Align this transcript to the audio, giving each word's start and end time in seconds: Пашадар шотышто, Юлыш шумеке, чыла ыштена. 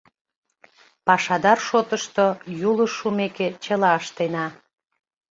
Пашадар 1.05 1.59
шотышто, 1.67 2.25
Юлыш 2.69 2.91
шумеке, 2.99 3.47
чыла 3.63 3.91
ыштена. 3.99 4.45